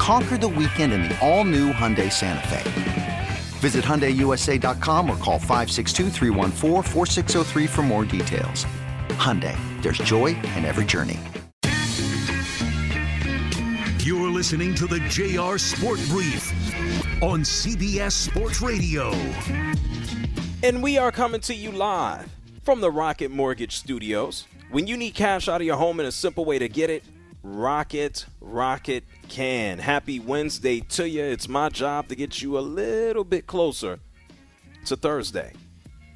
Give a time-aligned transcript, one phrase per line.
[0.00, 3.28] Conquer the weekend in the all new Hyundai Santa Fe.
[3.58, 6.08] Visit HyundaiUSA.com or call 562
[7.68, 8.64] for more details.
[9.10, 11.18] Hyundai, there's joy in every journey.
[13.98, 16.50] You're listening to the JR Sport Brief
[17.22, 19.12] on CBS Sports Radio.
[20.62, 22.26] And we are coming to you live
[22.62, 24.46] from the Rocket Mortgage Studios.
[24.70, 27.04] When you need cash out of your home and a simple way to get it,
[27.42, 29.78] Rocket, Rocket can.
[29.78, 31.22] Happy Wednesday to you.
[31.22, 34.00] It's my job to get you a little bit closer
[34.84, 35.52] to Thursday.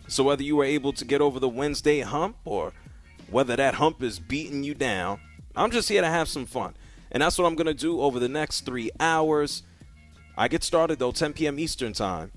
[0.08, 2.72] So, whether you were able to get over the Wednesday hump or
[3.30, 5.20] whether that hump is beating you down,
[5.56, 6.74] I'm just here to have some fun.
[7.10, 9.62] And that's what I'm going to do over the next three hours.
[10.36, 11.58] I get started, though, 10 p.m.
[11.58, 12.32] Eastern Time,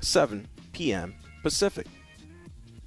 [0.00, 1.14] 7 p.m.
[1.42, 1.86] Pacific.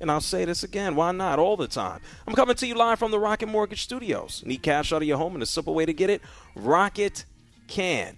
[0.01, 1.39] And I'll say this again, why not?
[1.39, 2.01] All the time.
[2.25, 4.43] I'm coming to you live from the Rocket Mortgage Studios.
[4.45, 6.21] Need cash out of your home and a simple way to get it?
[6.55, 7.25] Rocket
[7.67, 8.17] can.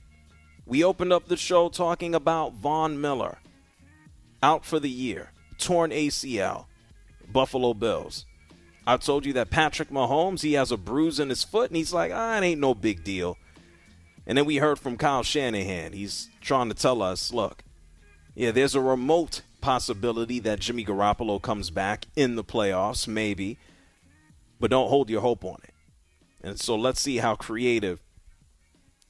[0.65, 3.39] We opened up the show talking about Von Miller.
[4.43, 5.31] Out for the year.
[5.57, 6.65] Torn ACL.
[7.31, 8.25] Buffalo Bills.
[8.85, 11.93] I told you that Patrick Mahomes, he has a bruise in his foot, and he's
[11.93, 13.37] like, ah, it ain't no big deal.
[14.25, 15.93] And then we heard from Kyle Shanahan.
[15.93, 17.63] He's trying to tell us, look,
[18.35, 23.57] yeah, there's a remote possibility that Jimmy Garoppolo comes back in the playoffs, maybe,
[24.59, 25.73] but don't hold your hope on it.
[26.43, 28.01] And so let's see how creative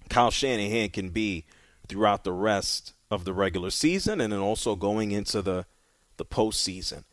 [0.10, 1.46] Kyle Shanahan can be
[1.88, 5.66] throughout the rest of the regular season and then also going into the,
[6.18, 7.04] the postseason.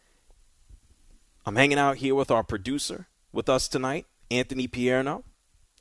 [1.46, 5.22] I'm hanging out here with our producer with us tonight, Anthony Pierno,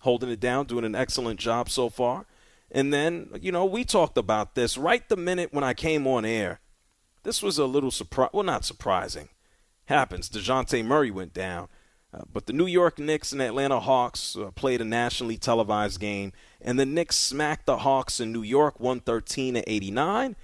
[0.01, 2.25] holding it down, doing an excellent job so far.
[2.71, 6.25] And then, you know, we talked about this right the minute when I came on
[6.25, 6.59] air.
[7.27, 8.29] This was a little surprise.
[8.31, 9.27] Well, not surprising.
[9.87, 10.29] Happens.
[10.29, 11.67] Dejounte Murray went down.
[12.13, 16.31] Uh, but the New York Knicks and Atlanta Hawks uh, played a nationally televised game,
[16.61, 20.37] and the Knicks smacked the Hawks in New York 113 to 89.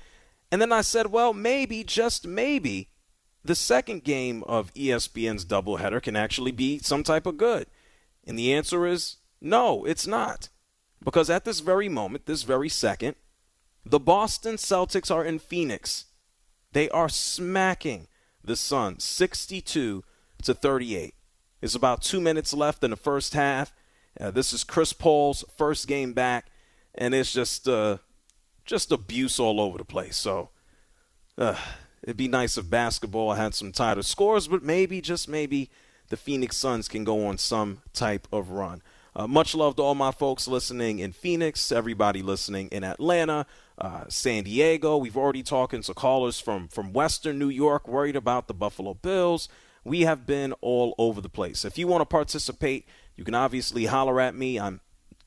[0.51, 2.89] And then I said, well, maybe, just maybe,
[3.45, 7.67] the second game of ESPN's doubleheader can actually be some type of good.
[8.27, 10.49] And the answer is no, it's not.
[11.01, 13.15] Because at this very moment, this very second,
[13.85, 16.07] the Boston Celtics are in Phoenix
[16.73, 18.07] they are smacking
[18.43, 20.03] the Suns 62
[20.43, 21.13] to 38.
[21.61, 23.73] It's about two minutes left in the first half.
[24.19, 26.47] Uh, this is Chris Paul's first game back,
[26.93, 27.97] and it's just uh,
[28.65, 30.17] just abuse all over the place.
[30.17, 30.49] So
[31.37, 31.55] uh,
[32.03, 35.69] it'd be nice if basketball had some tighter scores, but maybe, just maybe,
[36.09, 38.81] the Phoenix Suns can go on some type of run.
[39.15, 43.45] Uh, much love to all my folks listening in Phoenix, everybody listening in Atlanta,
[43.77, 44.97] uh, San Diego.
[44.97, 49.49] We've already talking to callers from from Western New York, worried about the Buffalo Bills.
[49.83, 51.65] We have been all over the place.
[51.65, 54.59] If you want to participate, you can obviously holler at me.
[54.59, 54.81] I'm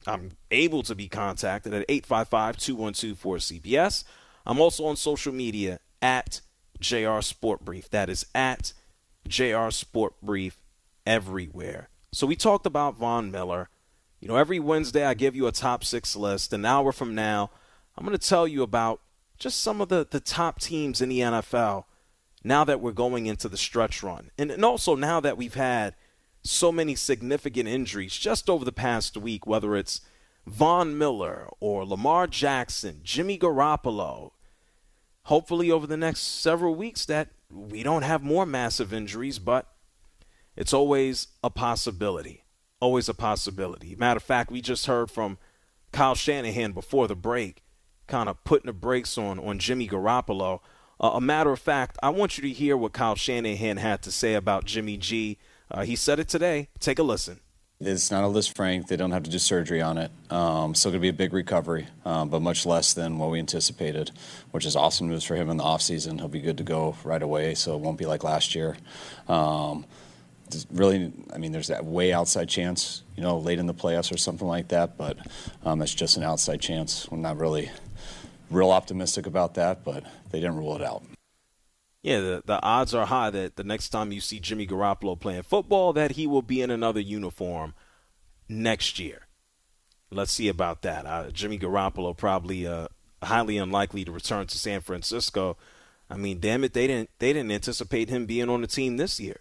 [0.06, 4.04] I'm able to be contacted at 855-212-4CBS.
[4.46, 6.40] I'm also on social media at
[6.80, 7.90] JR Sport Brief.
[7.90, 8.72] That is at
[9.26, 10.58] JR Sport Brief
[11.04, 11.88] everywhere.
[12.12, 13.68] So we talked about Von Miller.
[14.20, 16.52] You know, every Wednesday I give you a top six list.
[16.52, 17.50] An hour from now,
[17.96, 19.00] I'm going to tell you about
[19.38, 21.84] just some of the, the top teams in the NFL
[22.44, 24.30] now that we're going into the stretch run.
[24.38, 25.94] And, and also now that we've had
[26.43, 30.00] so many significant injuries just over the past week, whether it's
[30.46, 34.32] Von Miller or Lamar Jackson, Jimmy Garoppolo.
[35.25, 39.66] Hopefully, over the next several weeks, that we don't have more massive injuries, but
[40.54, 42.44] it's always a possibility.
[42.78, 43.96] Always a possibility.
[43.96, 45.38] Matter of fact, we just heard from
[45.90, 47.64] Kyle Shanahan before the break
[48.06, 50.61] kind of putting the brakes on on Jimmy Garoppolo.
[50.99, 54.12] Uh, a matter of fact, I want you to hear what Kyle Shanahan had to
[54.12, 55.38] say about Jimmy G.
[55.70, 56.69] Uh, he said it today.
[56.81, 57.41] Take a listen.
[57.79, 58.87] It's not a Lisfranc.
[58.87, 60.11] They don't have to do surgery on it.
[60.31, 63.38] Um, still going to be a big recovery, um, but much less than what we
[63.38, 64.12] anticipated,
[64.50, 66.19] which is awesome news for him in the offseason.
[66.19, 68.79] He'll be good to go right away, so it won't be like last year.
[69.29, 69.85] Um,
[70.70, 74.17] really, I mean, there's that way outside chance, you know, late in the playoffs or
[74.17, 75.19] something like that, but
[75.62, 77.06] um, it's just an outside chance.
[77.11, 77.70] We're not really
[78.50, 81.02] real optimistic about that, but they didn't rule it out.
[82.02, 85.43] Yeah, the, the odds are high that the next time you see Jimmy Garoppolo playing
[85.43, 87.75] football, that he will be in another uniform
[88.48, 89.26] next year.
[90.10, 91.04] Let's see about that.
[91.04, 92.87] Uh, Jimmy Garoppolo probably uh,
[93.22, 95.56] highly unlikely to return to San Francisco.
[96.08, 99.19] I mean, damn it, they didn't they didn't anticipate him being on the team this
[99.19, 99.40] year.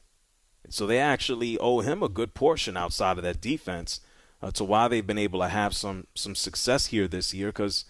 [0.69, 3.99] So they actually owe him a good portion outside of that defense
[4.41, 7.85] uh, to why they've been able to have some some success here this year because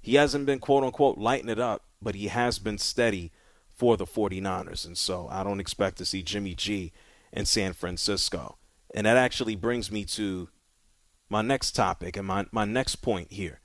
[0.00, 3.30] he hasn't been quote unquote lighting it up, but he has been steady
[3.72, 4.86] for the 49ers.
[4.86, 6.92] And so I don't expect to see Jimmy G
[7.32, 8.56] in San Francisco.
[8.94, 10.48] And that actually brings me to
[11.28, 13.60] my next topic and my, my next point here.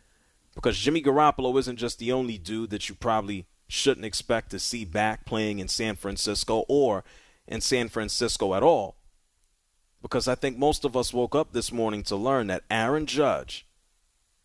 [0.54, 4.86] Because Jimmy Garoppolo isn't just the only dude that you probably shouldn't expect to see
[4.86, 7.04] back playing in San Francisco or
[7.48, 8.96] in San Francisco at all.
[10.02, 13.66] Because I think most of us woke up this morning to learn that Aaron Judge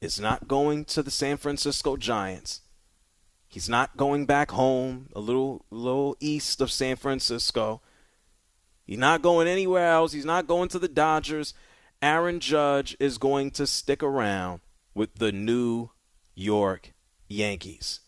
[0.01, 2.63] is not going to the San Francisco Giants.
[3.47, 7.83] He's not going back home, a little little east of San Francisco.
[8.85, 10.13] He's not going anywhere else.
[10.13, 11.53] He's not going to the Dodgers.
[12.01, 14.61] Aaron Judge is going to stick around
[14.95, 15.91] with the New
[16.35, 16.95] York
[17.29, 18.01] Yankees.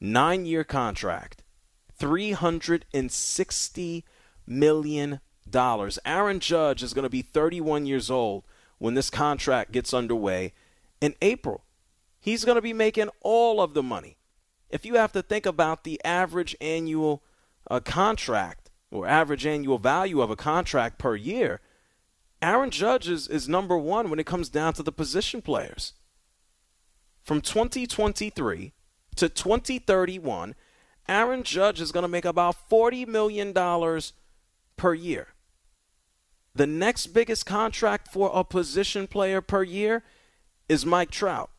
[0.00, 1.42] Nine year contract,
[1.98, 4.02] $360
[4.46, 5.20] million.
[6.04, 8.44] Aaron Judge is going to be 31 years old
[8.78, 10.52] when this contract gets underway
[11.00, 11.64] in April.
[12.20, 14.18] He's going to be making all of the money.
[14.68, 17.22] If you have to think about the average annual
[17.70, 21.60] uh, contract or average annual value of a contract per year,
[22.42, 25.94] Aaron Judge is, is number one when it comes down to the position players.
[27.22, 28.72] From 2023
[29.16, 30.54] to 2031,
[31.08, 33.52] Aaron Judge is going to make about $40 million
[34.76, 35.28] per year.
[36.54, 40.02] The next biggest contract for a position player per year
[40.70, 41.50] is Mike Trout.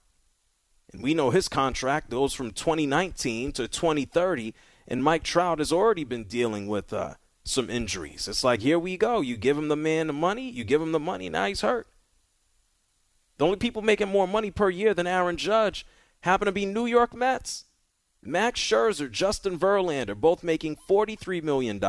[0.93, 4.53] And we know his contract goes from 2019 to 2030,
[4.87, 8.29] and Mike Trout has already been dealing with uh, some injuries.
[8.29, 9.19] It's like, here we go.
[9.19, 11.87] You give him the man the money, you give him the money, now he's hurt.
[13.37, 15.85] The only people making more money per year than Aaron Judge
[16.21, 17.65] happen to be New York Mets.
[18.23, 21.81] Max Scherzer, Justin Verlander, both making $43 million.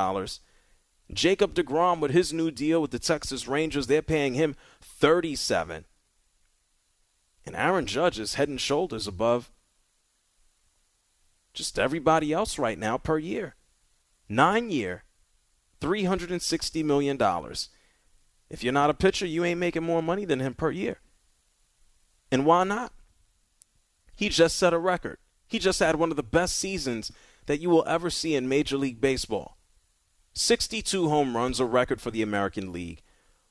[1.13, 5.85] Jacob DeGrom with his new deal with the Texas Rangers, they're paying him 37.
[7.45, 9.51] And Aaron Judge is head and shoulders above
[11.55, 13.57] just everybody else right now per year.
[14.29, 15.05] Nine year,
[15.81, 17.19] $360 million.
[18.49, 21.01] If you're not a pitcher, you ain't making more money than him per year.
[22.31, 22.93] And why not?
[24.15, 25.19] He just set a record.
[25.47, 27.13] He just had one of the best seasons
[27.47, 29.59] that you will ever see in Major League Baseball.
[30.35, 33.03] 62 home runs, a record for the American League,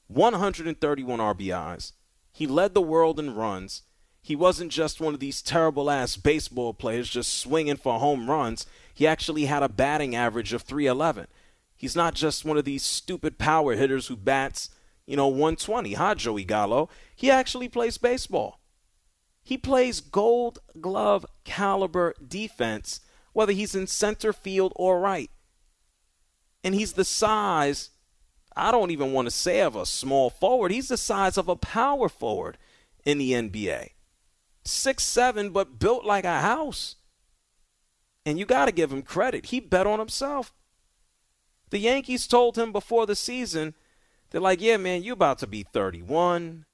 [0.07, 1.91] 131 RBIs,
[2.31, 3.83] he led the world in runs.
[4.21, 8.65] He wasn't just one of these terrible ass baseball players just swinging for home runs.
[8.93, 11.27] He actually had a batting average of 311.
[11.75, 14.69] He's not just one of these stupid power hitters who bats,
[15.07, 15.93] you know, 120.
[15.93, 16.89] Hi, Joey Gallo.
[17.15, 18.59] He actually plays baseball.
[19.43, 23.01] He plays gold glove caliber defense,
[23.33, 25.31] whether he's in center field or right.
[26.63, 27.89] And he's the size
[28.55, 30.71] I don't even want to say of a small forward.
[30.71, 32.57] He's the size of a power forward
[33.05, 33.89] in the NBA.
[34.63, 36.95] Six seven, but built like a house.
[38.25, 39.47] And you got to give him credit.
[39.47, 40.53] He bet on himself.
[41.71, 43.73] The Yankees told him before the season,
[44.29, 46.65] they're like, yeah, man, you're about to be 31.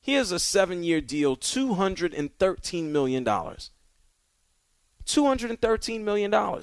[0.00, 3.24] Here's a seven year deal, $213 million.
[3.24, 6.62] $213 million.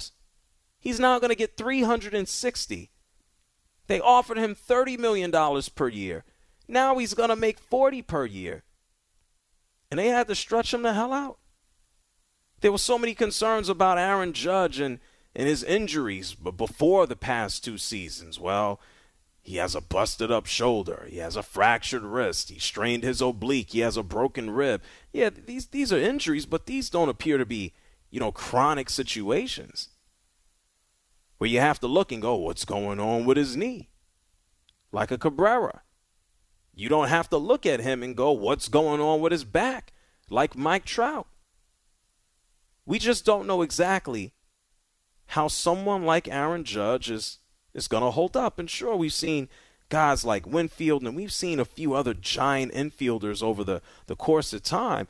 [0.79, 2.91] He's now going to get 360
[3.87, 5.31] they offered him $30 million
[5.75, 6.23] per year.
[6.67, 8.63] Now he's going to make 40 per year.
[9.91, 11.37] And they had to stretch him the hell out.
[12.61, 14.99] There were so many concerns about Aaron Judge and,
[15.35, 18.39] and his injuries before the past two seasons.
[18.39, 18.79] Well,
[19.43, 21.05] he has a busted up shoulder.
[21.07, 22.49] He has a fractured wrist.
[22.49, 23.71] He strained his oblique.
[23.71, 24.81] He has a broken rib.
[25.13, 27.73] Yeah, these these are injuries, but these don't appear to be,
[28.09, 29.89] you know, chronic situations
[31.49, 33.89] you have to look and go, what's going on with his knee?
[34.91, 35.81] Like a Cabrera.
[36.73, 39.93] You don't have to look at him and go, what's going on with his back?
[40.29, 41.27] Like Mike Trout.
[42.85, 44.33] We just don't know exactly
[45.27, 47.39] how someone like Aaron Judge is,
[47.73, 48.59] is going to hold up.
[48.59, 49.49] And sure, we've seen
[49.89, 54.53] guys like Winfield, and we've seen a few other giant infielders over the, the course
[54.53, 55.07] of time.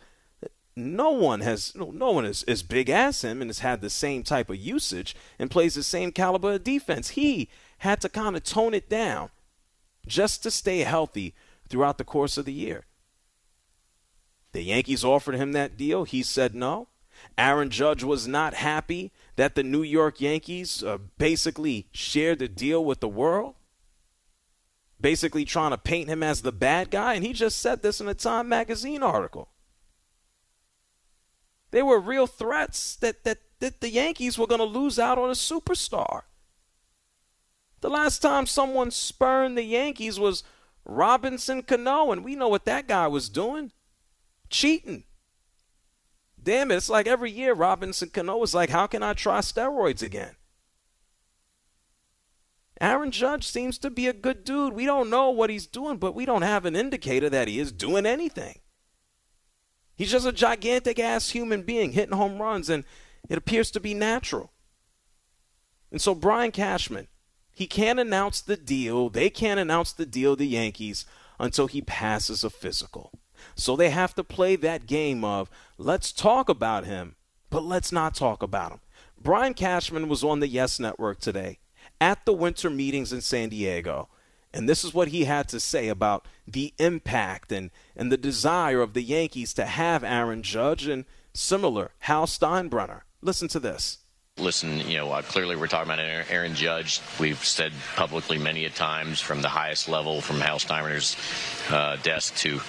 [0.75, 4.23] No one has no one is as big as him and has had the same
[4.23, 7.11] type of usage and plays the same caliber of defense.
[7.11, 9.29] He had to kind of tone it down
[10.05, 11.33] just to stay healthy
[11.69, 12.85] throughout the course of the year.
[14.51, 16.03] The Yankees offered him that deal.
[16.03, 16.89] He said no.
[17.37, 22.83] Aaron Judge was not happy that the New York Yankees uh, basically shared the deal
[22.83, 23.55] with the world
[24.99, 27.13] basically trying to paint him as the bad guy.
[27.13, 29.49] And he just said this in a Time magazine article.
[31.75, 35.29] They were real threats that, that, that the Yankees were going to lose out on
[35.29, 36.21] a superstar.
[37.81, 40.45] The last time someone spurned the Yankees was
[40.85, 43.73] Robinson Cano, and we know what that guy was doing
[44.49, 45.03] cheating.
[46.41, 50.01] Damn it, it's like every year Robinson Cano is like, how can I try steroids
[50.01, 50.37] again?
[52.79, 54.71] Aaron Judge seems to be a good dude.
[54.71, 57.73] We don't know what he's doing, but we don't have an indicator that he is
[57.73, 58.59] doing anything.
[59.95, 62.83] He's just a gigantic ass human being hitting home runs, and
[63.29, 64.51] it appears to be natural.
[65.91, 67.07] And so, Brian Cashman,
[67.53, 69.09] he can't announce the deal.
[69.09, 71.05] They can't announce the deal, the Yankees,
[71.39, 73.11] until he passes a physical.
[73.55, 77.15] So they have to play that game of let's talk about him,
[77.49, 78.79] but let's not talk about him.
[79.21, 81.59] Brian Cashman was on the Yes Network today
[82.01, 84.09] at the winter meetings in San Diego.
[84.55, 88.81] And this is what he had to say about the impact and, and the desire
[88.81, 93.01] of the Yankees to have Aaron Judge and similar, Hal Steinbrenner.
[93.21, 93.99] Listen to this
[94.37, 96.99] listen, you know, uh, clearly we're talking about Aaron Judge.
[97.19, 101.15] We've said publicly many a times from the highest level, from Hal Steinbrenner's
[101.71, 102.59] uh, desk to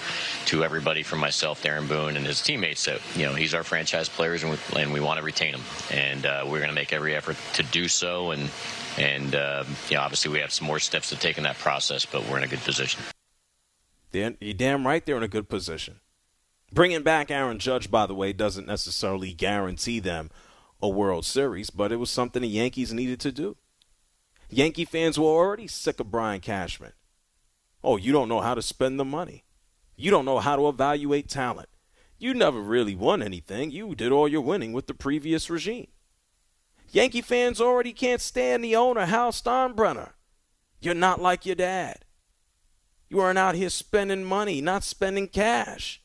[0.45, 4.07] to everybody from myself, Aaron Boone, and his teammates that, you know, he's our franchise
[4.07, 5.61] players and we, and we want to retain him.
[5.91, 8.31] And uh, we're going to make every effort to do so.
[8.31, 8.49] And,
[8.97, 12.05] and uh, you know, obviously we have some more steps to take in that process,
[12.05, 13.01] but we're in a good position.
[14.11, 15.99] You're damn right they're in a good position.
[16.71, 20.29] Bringing back Aaron Judge, by the way, doesn't necessarily guarantee them–
[20.81, 23.57] a World Series, but it was something the Yankees needed to do.
[24.49, 26.93] Yankee fans were already sick of Brian Cashman.
[27.83, 29.43] Oh, you don't know how to spend the money.
[29.95, 31.69] You don't know how to evaluate talent.
[32.19, 33.71] You never really won anything.
[33.71, 35.87] You did all your winning with the previous regime.
[36.91, 40.11] Yankee fans already can't stand the owner, Hal Steinbrenner.
[40.79, 42.05] You're not like your dad.
[43.09, 46.01] You aren't out here spending money, not spending cash.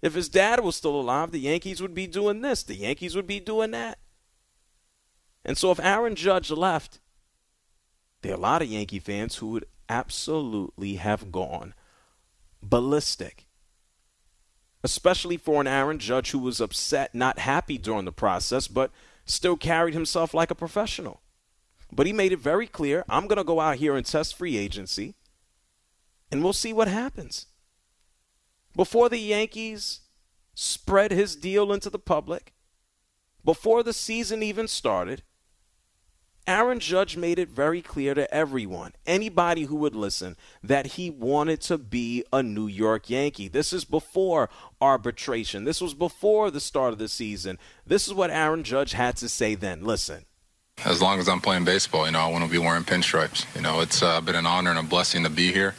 [0.00, 3.26] If his dad was still alive, the Yankees would be doing this, the Yankees would
[3.26, 3.98] be doing that.
[5.44, 7.00] And so if Aaron Judge left,
[8.22, 11.74] there are a lot of Yankee fans who would absolutely have gone
[12.62, 13.46] ballistic.
[14.84, 18.90] Especially for an Aaron Judge who was upset, not happy during the process, but
[19.24, 21.20] still carried himself like a professional.
[21.90, 24.56] But he made it very clear I'm going to go out here and test free
[24.56, 25.14] agency,
[26.30, 27.46] and we'll see what happens
[28.74, 30.00] before the Yankees
[30.54, 32.54] spread his deal into the public,
[33.44, 35.22] before the season even started,
[36.46, 41.60] Aaron Judge made it very clear to everyone, anybody who would listen, that he wanted
[41.62, 43.48] to be a New York Yankee.
[43.48, 45.64] This is before arbitration.
[45.64, 47.58] This was before the start of the season.
[47.86, 49.84] This is what Aaron Judge had to say then.
[49.84, 50.24] Listen.
[50.84, 53.44] As long as I'm playing baseball, you know, I want to be wearing pinstripes.
[53.54, 55.74] You know, it's uh, been an honor and a blessing to be here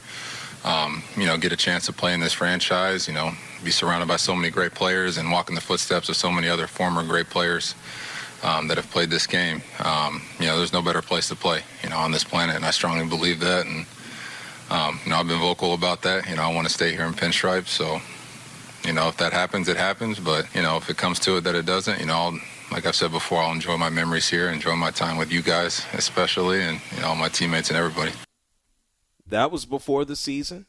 [0.64, 3.32] um, you know, get a chance to play in this franchise, you know,
[3.64, 6.48] be surrounded by so many great players and walk in the footsteps of so many
[6.48, 7.76] other former great players
[8.44, 9.62] um, that have played this game.
[9.80, 12.66] Um, you know, there's no better place to play, you know, on this planet, and
[12.66, 13.66] I strongly believe that.
[13.66, 13.86] And,
[14.70, 16.30] um, you know, I've been vocal about that.
[16.30, 18.02] You know, I want to stay here in pinstripes, so,
[18.86, 20.20] you know, if that happens, it happens.
[20.20, 22.40] But, you know, if it comes to it that it doesn't, you know, I'll,
[22.72, 25.86] like I've said before, I'll enjoy my memories here, enjoy my time with you guys,
[25.94, 28.12] especially, and, you know, all my teammates and everybody.
[29.26, 30.66] That was before the season.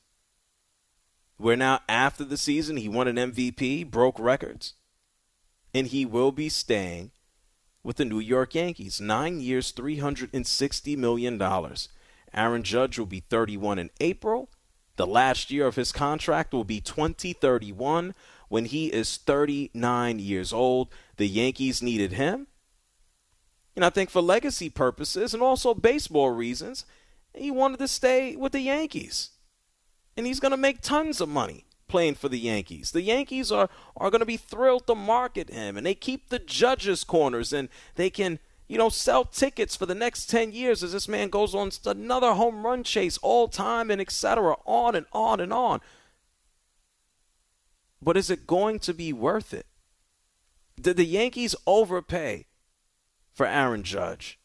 [1.38, 2.76] We're now after the season.
[2.76, 4.74] He won an MVP, broke records,
[5.74, 7.10] and he will be staying
[7.84, 9.00] with the New York Yankees.
[9.00, 11.40] Nine years, $360 million.
[12.32, 14.48] Aaron Judge will be 31 in April.
[14.96, 18.14] The last year of his contract will be 2031
[18.48, 20.88] when he is 39 years old.
[21.16, 22.48] The Yankees needed him.
[23.76, 26.86] And I think for legacy purposes and also baseball reasons,
[27.34, 29.30] he wanted to stay with the Yankees.
[30.16, 32.90] And he's going to make tons of money playing for the Yankees.
[32.90, 36.40] The Yankees are, are going to be thrilled to market him, and they keep the
[36.40, 40.90] judges' corners, and they can, you know, sell tickets for the next 10 years as
[40.90, 44.56] this man goes on another home run chase all time and etc.
[44.66, 45.80] on and on and on.
[48.02, 49.66] But is it going to be worth it?
[50.80, 52.46] Did the Yankees overpay
[53.32, 54.40] for Aaron Judge?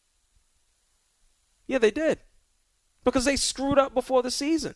[1.66, 2.20] Yeah, they did.
[3.04, 4.76] because they screwed up before the season.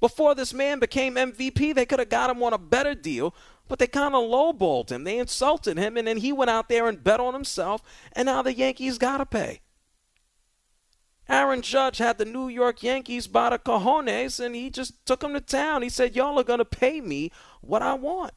[0.00, 3.34] Before this man became MVP, they could have got him on a better deal,
[3.68, 5.04] but they kind of lowballed him.
[5.04, 8.42] They insulted him, and then he went out there and bet on himself, and now
[8.42, 9.60] the Yankees got to pay.
[11.28, 15.32] Aaron Judge had the New York Yankees by the cojones, and he just took them
[15.32, 15.82] to town.
[15.82, 18.32] He said, Y'all are going to pay me what I want.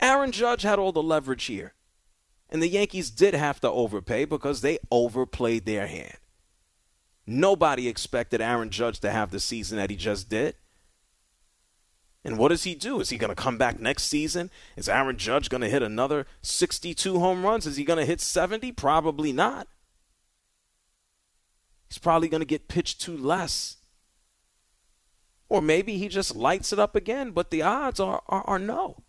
[0.00, 1.72] Aaron Judge had all the leverage here.
[2.50, 6.18] And the Yankees did have to overpay because they overplayed their hand.
[7.26, 10.56] Nobody expected Aaron Judge to have the season that he just did.
[12.24, 13.00] And what does he do?
[13.00, 14.50] Is he going to come back next season?
[14.76, 17.66] Is Aaron Judge going to hit another 62 home runs?
[17.66, 18.72] Is he going to hit 70?
[18.72, 19.68] Probably not.
[21.88, 23.76] He's probably going to get pitched to less.
[25.50, 29.03] Or maybe he just lights it up again, but the odds are, are, are no.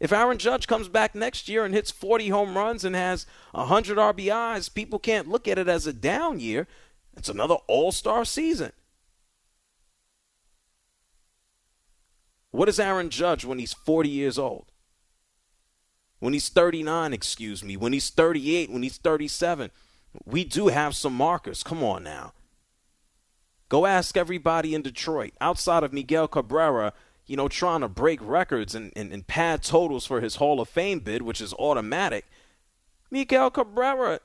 [0.00, 3.98] If Aaron Judge comes back next year and hits 40 home runs and has 100
[3.98, 6.66] RBIs, people can't look at it as a down year.
[7.16, 8.72] It's another all star season.
[12.50, 14.72] What is Aaron Judge when he's 40 years old?
[16.18, 17.76] When he's 39, excuse me.
[17.76, 19.70] When he's 38, when he's 37.
[20.24, 21.62] We do have some markers.
[21.62, 22.32] Come on now.
[23.68, 26.92] Go ask everybody in Detroit outside of Miguel Cabrera,
[27.30, 30.68] you know, trying to break records and, and, and pad totals for his Hall of
[30.68, 32.24] Fame bid, which is automatic.
[33.08, 34.18] Miguel Cabrera,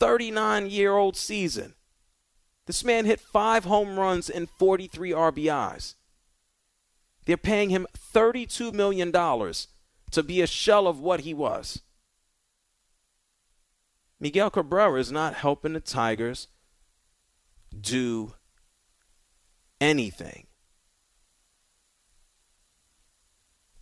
[0.00, 1.74] 39 year old season.
[2.66, 5.94] This man hit five home runs and 43 RBIs.
[7.24, 11.82] They're paying him $32 million to be a shell of what he was.
[14.18, 16.48] Miguel Cabrera is not helping the Tigers
[17.80, 18.34] do
[19.80, 20.48] anything.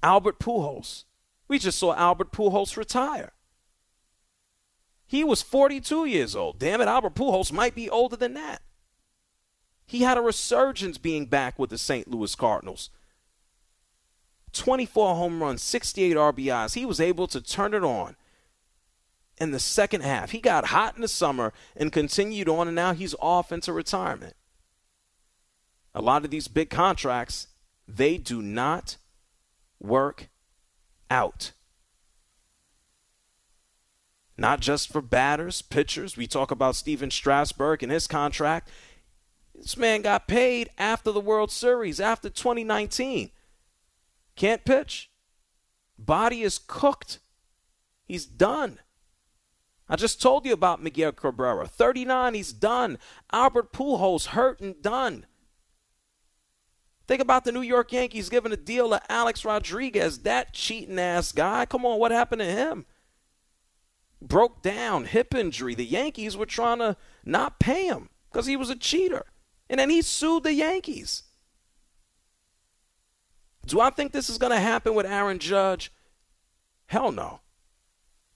[0.02, 1.04] Albert Pujols.
[1.49, 3.33] We just saw Albert Pujols retire.
[5.07, 6.59] He was 42 years old.
[6.59, 8.62] Damn it, Albert Pujols might be older than that.
[9.85, 12.07] He had a resurgence being back with the St.
[12.09, 12.90] Louis Cardinals.
[14.52, 16.75] 24 home runs, 68 RBIs.
[16.75, 18.14] He was able to turn it on
[19.40, 20.30] in the second half.
[20.30, 24.35] He got hot in the summer and continued on, and now he's off into retirement.
[25.94, 27.48] A lot of these big contracts,
[27.88, 28.96] they do not
[29.81, 30.29] work
[31.11, 31.53] out.
[34.37, 36.16] Not just for batters, pitchers.
[36.16, 38.71] We talk about Stephen Strasburg and his contract.
[39.55, 43.31] This man got paid after the World Series, after 2019.
[44.37, 45.11] Can't pitch.
[45.99, 47.19] Body is cooked.
[48.05, 48.79] He's done.
[49.87, 51.66] I just told you about Miguel Cabrera.
[51.66, 52.97] 39, he's done.
[53.33, 55.27] Albert Pujols hurt and done.
[57.11, 61.33] Think about the New York Yankees giving a deal to Alex Rodriguez, that cheating ass
[61.33, 61.66] guy.
[61.66, 62.87] Come on, what happened to him?
[64.23, 65.75] Broke down, hip injury.
[65.75, 69.27] The Yankees were trying to not pay him because he was a cheater.
[69.68, 71.25] And then he sued the Yankees.
[73.66, 75.92] Do I think this is going to happen with Aaron Judge?
[76.87, 77.40] Hell no.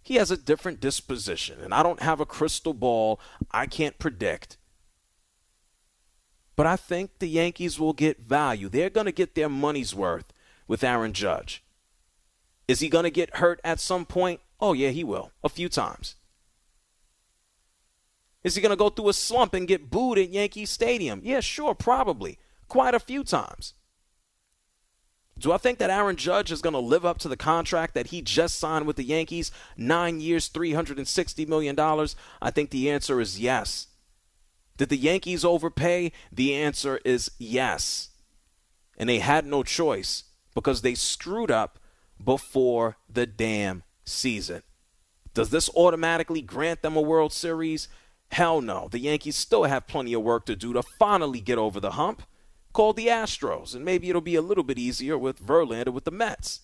[0.03, 3.21] He has a different disposition, and I don't have a crystal ball.
[3.53, 4.57] I can't predict.
[6.57, 8.69] But I think the Yankees will get value.
[8.69, 10.33] They're going to get their money's worth
[10.69, 11.65] with Aaron Judge.
[12.69, 14.41] Is he going to get hurt at some point?
[14.61, 15.33] Oh, yeah, he will.
[15.43, 16.15] A few times.
[18.43, 21.21] Is he going to go through a slump and get booed at Yankee Stadium?
[21.25, 22.39] Yeah, sure, probably.
[22.69, 23.75] Quite a few times.
[25.39, 28.09] Do I think that Aaron Judge is going to live up to the contract that
[28.09, 29.51] he just signed with the Yankees?
[29.77, 31.79] Nine years, $360 million?
[32.41, 33.89] I think the answer is yes.
[34.77, 36.13] Did the Yankees overpay?
[36.33, 38.11] The answer is yes.
[38.97, 41.79] And they had no choice because they screwed up
[42.23, 44.63] before the damn season.
[45.33, 47.89] Does this automatically grant them a World Series?
[48.31, 48.89] Hell no.
[48.91, 52.23] The Yankees still have plenty of work to do to finally get over the hump.
[52.73, 56.11] Call the Astros, and maybe it'll be a little bit easier with Verlander with the
[56.11, 56.63] Mets.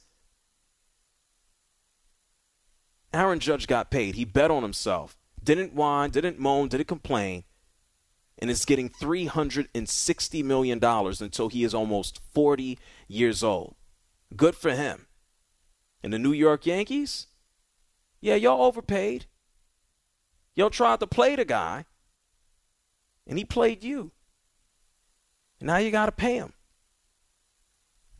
[3.12, 4.16] Aaron Judge got paid.
[4.16, 5.16] He bet on himself.
[5.42, 7.44] Didn't whine, didn't moan, didn't complain
[8.40, 13.74] and is getting $360 million until he is almost 40 years old.
[14.34, 15.06] Good for him.
[16.02, 17.26] And the New York Yankees?
[18.20, 19.26] Yeah, y'all overpaid.
[20.54, 21.84] Y'all tried to play the guy,
[23.26, 24.12] and he played you.
[25.60, 26.54] And now you got to pay him.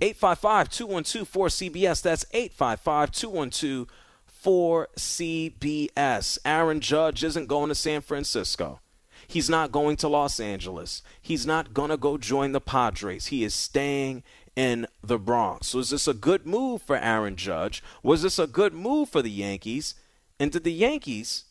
[0.01, 2.03] 855 212 4CBS.
[2.03, 3.87] That's 855 212
[4.43, 6.39] 4CBS.
[6.45, 8.81] Aaron Judge isn't going to San Francisco.
[9.31, 11.03] He's not going to Los Angeles.
[11.23, 13.27] He's not going to go join the Padres.
[13.27, 14.25] He is staying
[14.57, 15.69] in the Bronx.
[15.69, 17.83] So is this a good move for Aaron Judge?
[18.03, 19.95] Was this a good move for the Yankees?
[20.41, 21.45] And did the Yankees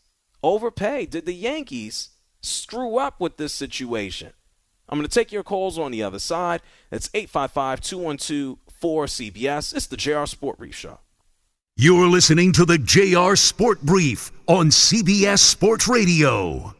[0.43, 1.05] overpay?
[1.05, 2.09] Did the Yankees
[2.41, 4.33] screw up with this situation?
[4.89, 6.61] I'm going to take your calls on the other side.
[6.91, 9.75] It's 855 212 4CBS.
[9.75, 10.99] It's the JR Sport Brief Show.
[11.75, 16.75] You're listening to the JR Sport Brief on CBS Sports Radio.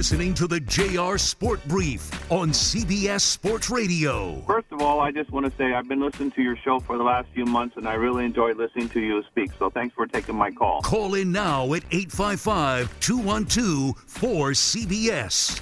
[0.00, 4.40] Listening to the JR Sport Brief on CBS Sports Radio.
[4.46, 6.96] First of all, I just want to say I've been listening to your show for
[6.96, 9.50] the last few months, and I really enjoyed listening to you speak.
[9.58, 10.80] So thanks for taking my call.
[10.80, 15.60] Call in now at 855 212 4CBS.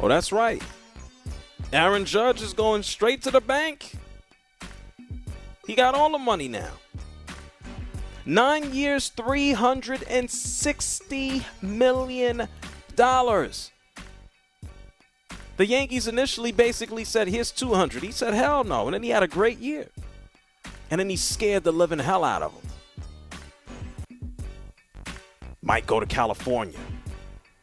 [0.00, 0.60] Oh, that's right.
[1.72, 3.92] Aaron Judge is going straight to the bank.
[5.68, 6.72] He got all the money now.
[8.26, 12.48] Nine years, $360 million
[12.98, 13.70] dollars.
[15.56, 18.02] The Yankees initially basically said, here's 200.
[18.02, 18.86] He said, hell no.
[18.86, 19.86] And then he had a great year.
[20.90, 24.18] And then he scared the living hell out of him.
[25.62, 26.78] Might go to California.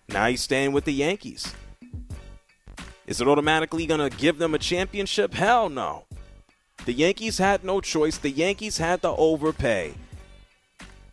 [0.09, 1.53] Now he's staying with the Yankees.
[3.07, 5.33] Is it automatically going to give them a championship?
[5.33, 6.05] Hell no.
[6.85, 8.17] The Yankees had no choice.
[8.17, 9.95] The Yankees had to overpay.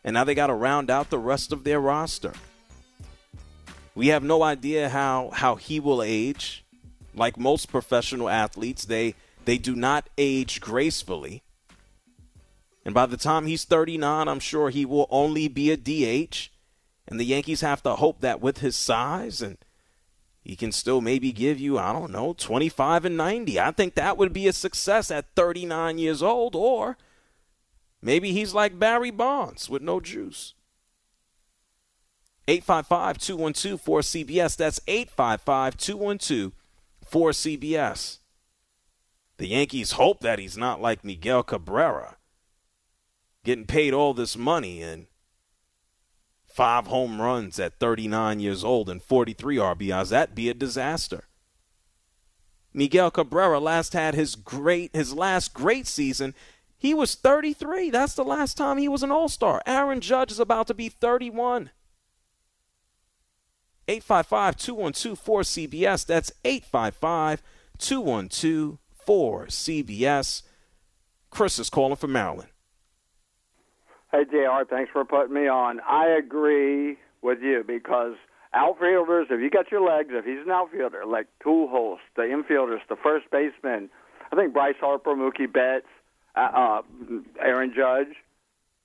[0.04, 2.32] And now they got to round out the rest of their roster.
[3.94, 6.64] We have no idea how how he will age.
[7.14, 11.42] Like most professional athletes, they they do not age gracefully.
[12.84, 16.50] And by the time he's 39, I'm sure he will only be a DH.
[17.06, 19.58] And the Yankees have to hope that with his size and
[20.42, 23.60] he can still maybe give you, I don't know, 25 and 90.
[23.60, 26.56] I think that would be a success at 39 years old.
[26.56, 26.96] Or
[28.00, 30.54] maybe he's like Barry Bonds with no juice.
[32.48, 34.56] 855 212 4CBS.
[34.56, 36.52] That's 855 212
[37.10, 38.18] 4CBS.
[39.38, 42.16] The Yankees hope that he's not like Miguel Cabrera,
[43.44, 45.06] getting paid all this money and
[46.46, 50.10] five home runs at 39 years old and 43 RBIs.
[50.10, 51.24] That'd be a disaster.
[52.74, 56.34] Miguel Cabrera last had his great his last great season.
[56.78, 57.90] He was 33.
[57.90, 59.62] That's the last time he was an All-Star.
[59.66, 61.70] Aaron Judge is about to be 31.
[63.88, 66.06] 855 212 4CBS.
[66.06, 67.42] That's 855
[67.78, 70.42] 212 4CBS.
[71.30, 72.48] Chris is calling from Maryland.
[74.12, 75.80] Hey, JR, thanks for putting me on.
[75.80, 78.14] I agree with you because
[78.52, 82.96] outfielders, if you got your legs, if he's an outfielder, like Pujols, the infielders, the
[82.96, 83.88] first baseman,
[84.30, 85.86] I think Bryce Harper, Mookie Betts,
[86.36, 86.82] uh, uh,
[87.40, 88.14] Aaron Judge,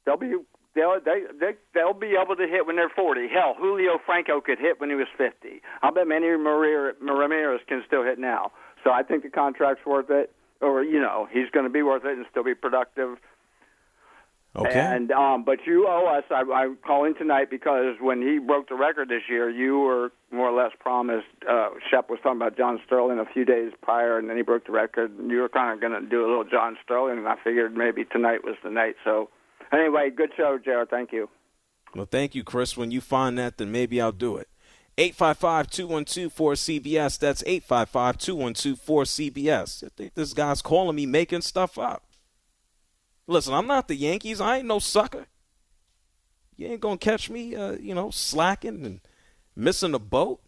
[0.06, 0.34] they'll be
[0.78, 3.28] they'll they, they they'll be able to hit when they're 40.
[3.28, 5.62] Hell, Julio Franco could hit when he was 50.
[5.82, 8.52] I bet Manny Ramirez can still hit now.
[8.84, 12.06] So I think the contract's worth it, or you know, he's going to be worth
[12.06, 13.18] it and still be productive.
[14.56, 14.80] Okay.
[14.80, 16.24] And um, but you owe us.
[16.32, 20.50] I, I'm calling tonight because when he broke the record this year, you were more
[20.50, 21.28] or less promised.
[21.48, 24.66] Uh, Shep was talking about John Sterling a few days prior, and then he broke
[24.66, 25.12] the record.
[25.12, 27.76] And you were kind of going to do a little John Sterling, and I figured
[27.78, 28.96] maybe tonight was the night.
[29.04, 29.30] So
[29.72, 30.90] Anyway, good show, Jared.
[30.90, 31.30] Thank you.
[31.96, 32.78] Well, thank you, Chris.
[32.78, 34.48] When you find that, then maybe I'll do it.
[34.98, 37.20] 855 212 4CBS.
[37.20, 39.84] That's 855 212 4CBS.
[39.84, 42.04] I think this guy's calling me making stuff up.
[43.28, 44.42] Listen, I'm not the Yankees.
[44.42, 45.28] I ain't no sucker.
[46.56, 49.02] You ain't going to catch me, uh, you know, slacking and
[49.56, 50.42] missing a boat.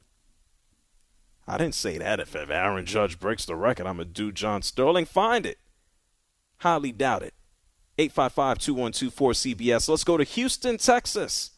[1.47, 2.19] I didn't say that.
[2.19, 5.05] If, if Aaron Judge breaks the record, I'm going to do John Sterling.
[5.05, 5.59] Find it.
[6.59, 7.33] Highly doubt it.
[7.99, 9.89] 855 212 4CBS.
[9.89, 11.51] Let's go to Houston, Texas.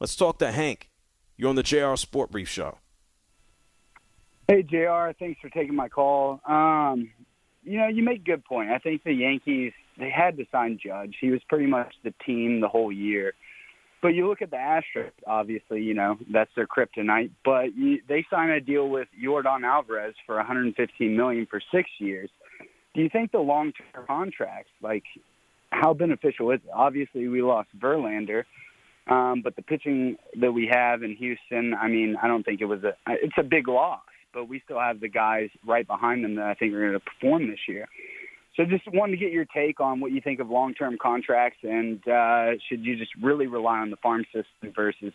[0.00, 0.90] Let's talk to Hank.
[1.36, 2.78] You're on the JR Sport Brief Show.
[4.48, 5.12] Hey, JR.
[5.16, 6.40] Thanks for taking my call.
[6.44, 7.10] Um,
[7.62, 8.70] you know, you make a good point.
[8.70, 11.14] I think the Yankees, they had to sign Judge.
[11.20, 13.34] He was pretty much the team the whole year.
[14.02, 17.30] But you look at the Astros, obviously, you know, that's their kryptonite.
[17.44, 22.28] But you, they signed a deal with Yordan Alvarez for 115 million for six years.
[22.92, 25.04] Do you think the long-term contracts, like
[25.74, 26.70] how beneficial is it?
[26.72, 28.44] Obviously, we lost Verlander,
[29.06, 32.66] um, but the pitching that we have in Houston, I mean, I don't think it
[32.66, 32.94] was a.
[33.08, 34.00] It's a big loss,
[34.32, 37.00] but we still have the guys right behind them that I think are going to
[37.00, 37.88] perform this year.
[38.56, 42.06] So just wanted to get your take on what you think of long-term contracts, and
[42.06, 45.12] uh, should you just really rely on the farm system versus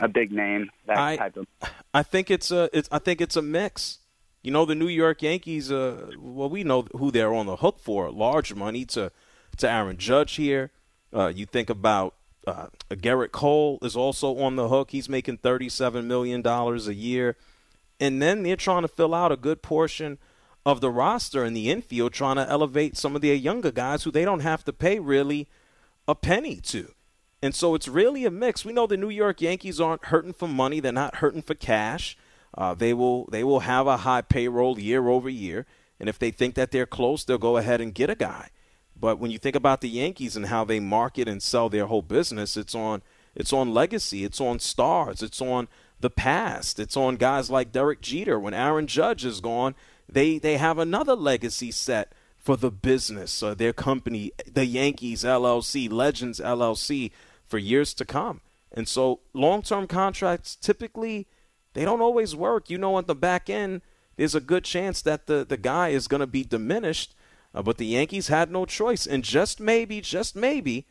[0.00, 1.46] a big name that I, type of?
[1.92, 2.70] I think it's a.
[2.72, 3.98] It's, I think it's a mix.
[4.42, 5.70] You know, the New York Yankees.
[5.70, 8.10] Uh, well, we know who they're on the hook for.
[8.10, 9.10] Large money to
[9.58, 10.70] to Aaron Judge here.
[11.14, 12.14] Uh, you think about
[12.46, 14.90] uh, Gerrit Cole is also on the hook.
[14.90, 17.36] He's making $37 million a year.
[18.00, 20.18] And then they're trying to fill out a good portion
[20.64, 24.10] of the roster in the infield, trying to elevate some of their younger guys who
[24.10, 25.48] they don't have to pay really
[26.08, 26.92] a penny to.
[27.42, 28.64] And so it's really a mix.
[28.64, 32.16] We know the New York Yankees aren't hurting for money; they're not hurting for cash.
[32.56, 35.66] Uh, they will they will have a high payroll year over year,
[35.98, 38.50] and if they think that they're close, they'll go ahead and get a guy.
[39.02, 42.02] But when you think about the Yankees and how they market and sell their whole
[42.02, 43.02] business, it's on
[43.34, 45.66] it's on legacy, it's on stars, it's on
[45.98, 48.38] the past, it's on guys like Derek Jeter.
[48.38, 49.74] When Aaron Judge is gone,
[50.08, 55.90] they they have another legacy set for the business, uh, their company, the Yankees LLC,
[55.90, 57.10] Legends LLC
[57.44, 58.40] for years to come.
[58.70, 61.26] And so long-term contracts typically
[61.74, 62.70] they don't always work.
[62.70, 63.82] You know, at the back end,
[64.14, 67.16] there's a good chance that the, the guy is going to be diminished.
[67.54, 69.06] Uh, but the Yankees had no choice.
[69.06, 70.86] And just maybe, just maybe,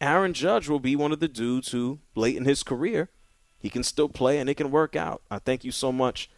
[0.00, 3.10] Aaron Judge will be one of the dudes who, late in his career,
[3.58, 5.22] he can still play and it can work out.
[5.30, 6.30] I thank you so much,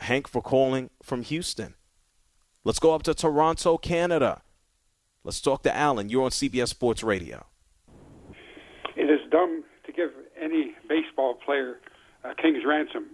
[0.00, 1.74] Hank, for calling from Houston.
[2.64, 4.42] Let's go up to Toronto, Canada.
[5.24, 6.08] Let's talk to Alan.
[6.08, 7.46] You're on CBS Sports Radio
[8.96, 10.10] it is dumb to give
[10.40, 11.76] any baseball player
[12.24, 13.06] a king's ransom.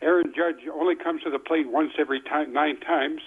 [0.00, 3.20] Aaron Judge only comes to the plate once every time, nine times,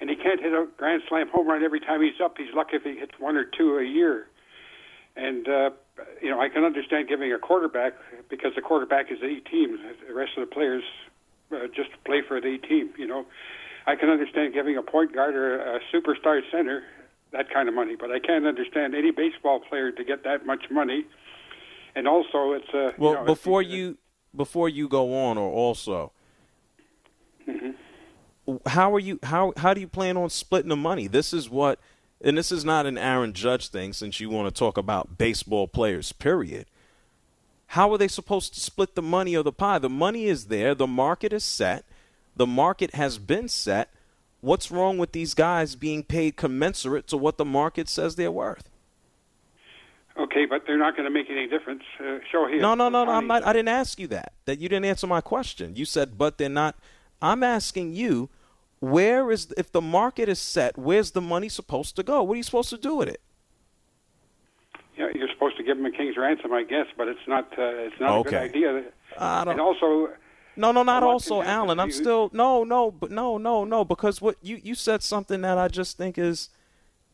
[0.00, 2.36] and he can't hit a grand slam home run every time he's up.
[2.38, 4.26] He's lucky if he hits one or two a year.
[5.16, 5.70] And uh,
[6.22, 7.94] you know, I can understand giving a quarterback
[8.28, 9.78] because the quarterback is the team.
[10.08, 10.84] The rest of the players
[11.52, 12.90] uh, just play for the team.
[12.96, 13.26] You know,
[13.86, 16.82] I can understand giving a point guard or a superstar center
[17.32, 17.96] that kind of money.
[17.96, 21.04] But I can't understand any baseball player to get that much money.
[21.94, 23.10] And also, it's a uh, well.
[23.10, 23.98] You know, before you
[24.34, 26.12] before you go on, or also.
[28.66, 29.18] How are you?
[29.22, 31.06] How how do you plan on splitting the money?
[31.06, 31.78] This is what,
[32.20, 33.92] and this is not an Aaron Judge thing.
[33.92, 36.66] Since you want to talk about baseball players, period.
[37.68, 39.78] How are they supposed to split the money of the pie?
[39.78, 40.74] The money is there.
[40.74, 41.84] The market is set.
[42.34, 43.90] The market has been set
[44.40, 48.68] What's wrong with these guys being paid commensurate to what the market says they're worth?
[50.18, 51.82] Okay, but they're not going to make any difference.
[51.98, 52.60] Uh, show here.
[52.60, 53.12] No, no, no, no.
[53.12, 53.44] I'm not.
[53.44, 54.32] I didn't ask you that.
[54.44, 55.76] That you didn't answer my question.
[55.76, 56.76] You said, but they're not.
[57.22, 58.28] I'm asking you,
[58.80, 60.76] where is if the market is set?
[60.76, 62.22] Where's the money supposed to go?
[62.22, 63.20] What are you supposed to do with it?
[64.96, 67.52] Yeah, you're supposed to give them a king's ransom, I guess, but it's not.
[67.58, 68.46] Uh, it's not okay.
[68.46, 68.84] a good idea.
[69.18, 70.10] I don't, and also,
[70.56, 71.78] no, no, not also, Alan.
[71.78, 75.58] I'm still no, no, but no, no, no, because what you you said something that
[75.58, 76.48] I just think is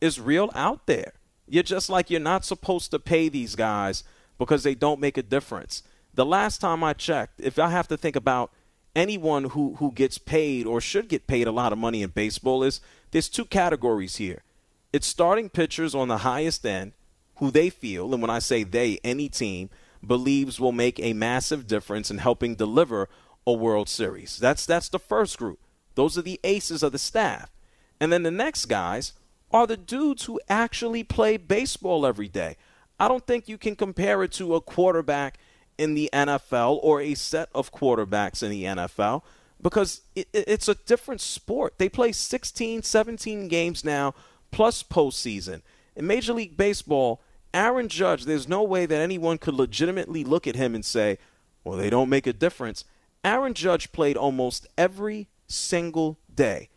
[0.01, 1.13] is real out there.
[1.47, 4.03] You're just like you're not supposed to pay these guys
[4.37, 5.83] because they don't make a difference.
[6.13, 8.51] The last time I checked, if I have to think about
[8.97, 12.63] anyone who who gets paid or should get paid a lot of money in baseball
[12.63, 12.81] is
[13.11, 14.43] there's two categories here.
[14.91, 16.93] It's starting pitchers on the highest end
[17.35, 19.69] who they feel, and when I say they, any team
[20.05, 23.09] believes will make a massive difference in helping deliver
[23.45, 24.37] a World Series.
[24.37, 25.59] That's that's the first group.
[25.95, 27.51] Those are the aces of the staff.
[27.99, 29.13] And then the next guys
[29.51, 32.57] are the dudes who actually play baseball every day.
[32.99, 35.39] I don't think you can compare it to a quarterback
[35.77, 39.23] in the NFL or a set of quarterbacks in the NFL
[39.61, 41.77] because it, it's a different sport.
[41.77, 44.13] They play 16, 17 games now
[44.51, 45.61] plus postseason.
[45.95, 47.21] In Major League Baseball,
[47.53, 51.17] Aaron Judge, there's no way that anyone could legitimately look at him and say,
[51.63, 52.83] well, they don't make a difference.
[53.23, 56.69] Aaron Judge played almost every single day.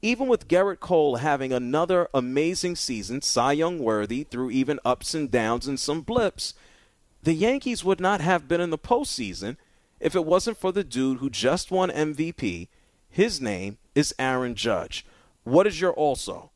[0.00, 5.28] Even with Gerrit Cole having another amazing season, Cy Young worthy, through even ups and
[5.28, 6.54] downs and some blips,
[7.22, 9.56] the Yankees would not have been in the postseason
[10.00, 12.68] if it wasn't for the dude who just won MVP.
[13.10, 15.04] His name is Aaron Judge.
[15.44, 16.50] What is your also?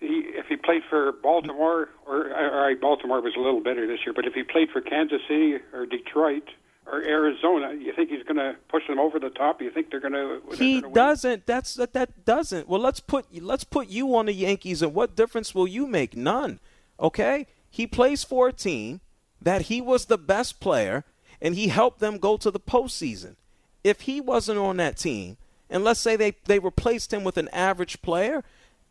[0.00, 4.00] He, if he played for Baltimore, or all right, Baltimore was a little better this
[4.06, 6.44] year, but if he played for Kansas City or Detroit,
[6.86, 9.60] or Arizona, you think he's going to push them over the top?
[9.60, 10.40] You think they're going to?
[10.56, 11.46] He doesn't.
[11.46, 11.92] That's that.
[11.92, 12.68] That doesn't.
[12.68, 16.16] Well, let's put let's put you on the Yankees, and what difference will you make?
[16.16, 16.60] None.
[17.00, 17.46] Okay.
[17.76, 19.02] He plays for a team
[19.38, 21.04] that he was the best player,
[21.42, 23.36] and he helped them go to the postseason.
[23.84, 25.36] If he wasn't on that team,
[25.68, 28.44] and let's say they they replaced him with an average player,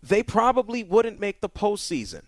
[0.03, 2.25] they probably wouldn't make the postseason.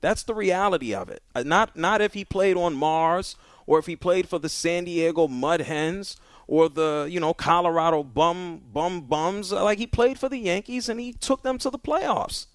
[0.00, 1.20] That's the reality of it.
[1.34, 3.34] Uh, not not if he played on Mars
[3.66, 8.04] or if he played for the San Diego Mud Hens or the you know Colorado
[8.04, 9.50] Bum Bum Bums.
[9.50, 12.46] Like he played for the Yankees and he took them to the playoffs.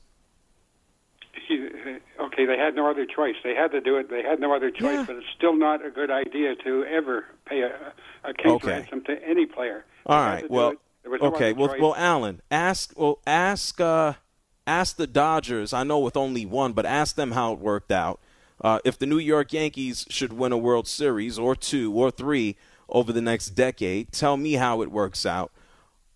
[2.19, 3.35] Okay, they had no other choice.
[3.43, 4.09] They had to do it.
[4.09, 4.99] They had no other choice.
[4.99, 5.05] Yeah.
[5.05, 8.67] But it's still not a good idea to ever pay a, a case okay.
[8.67, 9.85] ransom to any player.
[10.05, 10.49] All right.
[10.49, 10.73] Well.
[11.05, 11.51] No okay.
[11.51, 12.93] Well, well, Alan, ask.
[12.95, 13.79] Well, ask.
[13.81, 14.13] Uh,
[14.65, 15.73] ask the Dodgers.
[15.73, 18.19] I know with only one, but ask them how it worked out
[18.61, 22.55] uh, if the New York Yankees should win a World Series or two or three
[22.89, 24.11] over the next decade.
[24.11, 25.51] Tell me how it works out.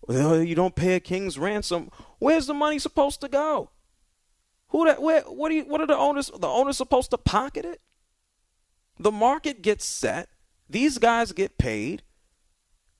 [0.06, 1.90] Well, you don't pay a king's ransom.
[2.18, 3.70] Where's the money supposed to go?
[4.68, 5.00] Who that?
[5.00, 5.22] Where?
[5.22, 5.64] What do you?
[5.64, 6.30] What are the owners?
[6.36, 7.80] The owners supposed to pocket it?
[8.98, 10.28] The market gets set.
[10.68, 12.02] These guys get paid.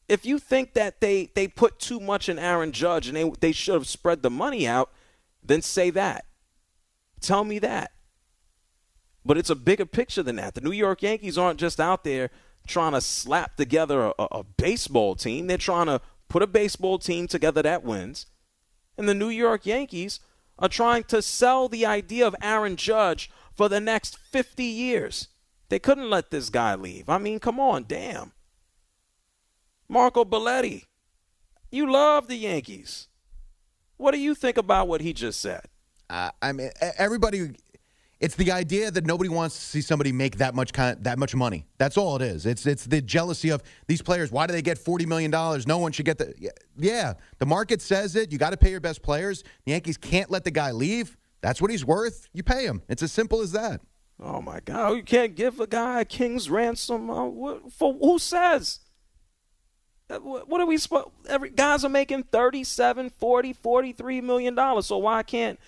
[0.09, 3.53] If you think that they they put too much in Aaron Judge and they they
[3.53, 4.91] should have spread the money out,
[5.43, 6.25] then say that.
[7.21, 7.93] Tell me that.
[9.25, 10.55] But it's a bigger picture than that.
[10.55, 12.31] The New York Yankees aren't just out there
[12.67, 15.47] trying to slap together a, a baseball team.
[15.47, 18.27] They're trying to put a baseball team together that wins.
[18.97, 20.21] And the New York Yankees
[20.59, 25.29] are trying to sell the idea of Aaron Judge for the next 50 years.
[25.69, 27.09] They couldn't let this guy leave.
[27.09, 28.33] I mean, come on, damn.
[29.89, 30.85] Marco Belletti,
[31.71, 33.09] you love the Yankees.
[33.97, 35.63] What do you think about what he just said?
[36.09, 37.51] Uh, I mean, everybody.
[38.21, 41.37] It's the idea that nobody wants to see somebody make that much kind, that much
[41.37, 41.67] money.
[41.79, 42.47] That's all it is.
[42.47, 44.33] It's it's the jealousy of these players.
[44.33, 45.69] Why do they get forty million dollars?
[45.69, 46.35] No one should get the.
[46.77, 48.33] Yeah, the market says it.
[48.33, 49.45] You got to pay your best players.
[49.65, 51.17] The Yankees can't let the guy leave.
[51.43, 52.29] That's what he's worth.
[52.33, 52.83] You pay him.
[52.89, 53.81] It's as simple as that.
[54.21, 54.97] Oh my God!
[54.97, 57.09] You can't give a guy a king's ransom.
[57.09, 58.81] Uh, what, for who says?
[60.11, 60.79] Uh, what are we?
[61.29, 64.87] Every guys are making 37, 40, 43 million dollars.
[64.87, 65.61] So why can't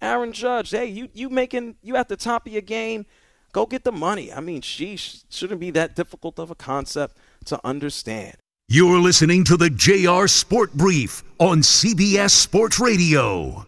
[0.00, 0.70] Aaron Judge?
[0.70, 3.06] Hey, you you making you at the top of your game?
[3.52, 4.32] Go get the money.
[4.32, 8.36] I mean, sheesh, shouldn't be that difficult of a concept to understand.
[8.68, 13.66] You're listening to the JR Sport Brief on CBS Sports Radio.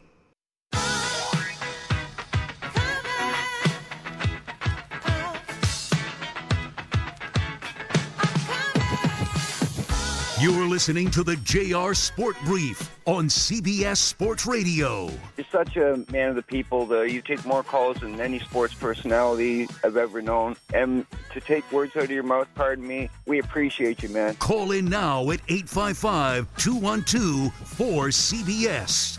[10.40, 15.10] You're listening to the JR Sport Brief on CBS Sports Radio.
[15.36, 16.86] You're such a man of the people.
[16.86, 20.54] Though you take more calls than any sports personality I've ever known.
[20.72, 24.36] And to take words out of your mouth, pardon me, we appreciate you, man.
[24.36, 29.18] Call in now at 855 212 4CBS.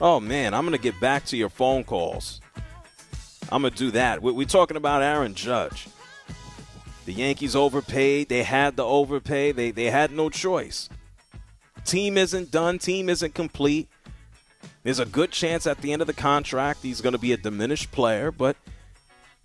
[0.00, 2.40] Oh, man, I'm going to get back to your phone calls.
[3.50, 4.22] I'm going to do that.
[4.22, 5.88] We're talking about Aaron Judge.
[7.04, 8.28] The Yankees overpaid.
[8.28, 9.52] They had to overpay.
[9.52, 10.88] They, they had no choice.
[11.84, 12.78] Team isn't done.
[12.78, 13.88] Team isn't complete.
[14.82, 17.36] There's a good chance at the end of the contract he's going to be a
[17.36, 18.56] diminished player, but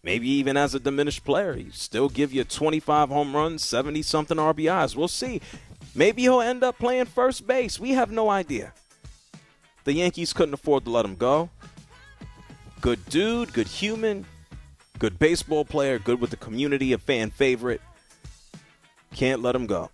[0.04, 4.38] maybe even as a diminished player, he still give you 25 home runs, 70 something
[4.38, 4.96] RBIs.
[4.96, 5.41] We'll see.
[5.93, 7.80] Maybe he'll end up playing first base.
[7.80, 8.74] We have no idea.
[9.84, 11.50] The Yankees couldn't afford to let him go.
[12.82, 14.26] Good dude, good human,
[14.99, 17.81] Good baseball player, good with the community, a fan favorite.
[19.15, 19.91] Can't let him go.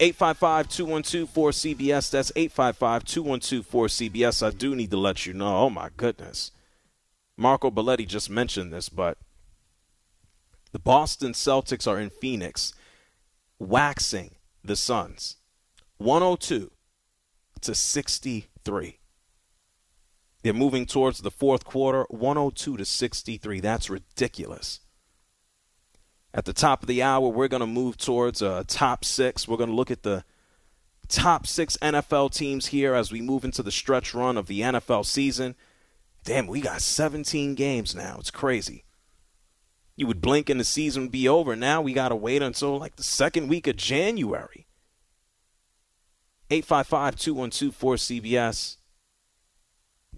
[0.00, 2.10] 855 212 4CBS.
[2.10, 4.46] That's 855 212 4CBS.
[4.46, 5.58] I do need to let you know.
[5.58, 6.52] Oh, my goodness.
[7.36, 9.18] Marco Belletti just mentioned this, but
[10.72, 12.74] the Boston Celtics are in Phoenix
[13.58, 15.36] waxing the Suns
[15.98, 16.70] 102
[17.60, 18.98] to 63.
[20.42, 23.60] They're moving towards the fourth quarter, 102 to 63.
[23.60, 24.80] That's ridiculous.
[26.32, 29.48] At the top of the hour, we're going to move towards a top six.
[29.48, 30.24] We're going to look at the
[31.08, 35.06] top six NFL teams here as we move into the stretch run of the NFL
[35.06, 35.56] season.
[36.24, 38.16] Damn, we got 17 games now.
[38.20, 38.84] It's crazy.
[39.96, 41.56] You would blink and the season would be over.
[41.56, 44.66] Now we got to wait until like the second week of January.
[46.50, 48.76] 855 212 4CBS.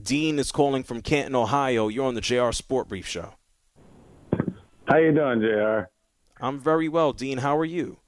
[0.02, 1.88] Dean is calling from Canton, Ohio.
[1.88, 3.34] You're on the JR Sport Brief Show.
[4.86, 5.88] How you doing, JR?
[6.40, 7.38] I'm very well, Dean.
[7.38, 7.98] How are you?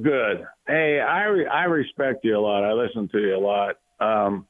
[0.00, 0.44] Good.
[0.66, 2.64] Hey, I re- I respect you a lot.
[2.64, 3.76] I listen to you a lot.
[4.00, 4.46] Um,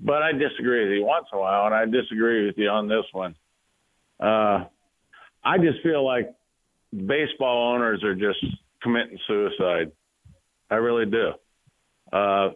[0.00, 2.88] but I disagree with you once in a while, and I disagree with you on
[2.88, 3.34] this one.
[4.20, 4.64] Uh,
[5.44, 6.34] I just feel like
[6.92, 8.44] baseball owners are just
[8.82, 9.92] committing suicide.
[10.70, 11.32] I really do.
[12.12, 12.50] Uh,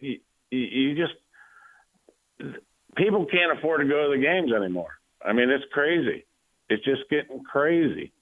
[0.00, 0.18] you,
[0.50, 1.14] you just
[2.96, 4.98] people can't afford to go to the games anymore.
[5.24, 6.24] I mean, it's crazy.
[6.68, 8.12] It's just getting crazy.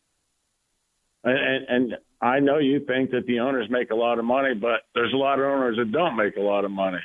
[1.25, 4.55] And, and, and I know you think that the owners make a lot of money,
[4.55, 7.01] but there's a lot of owners that don't make a lot of money.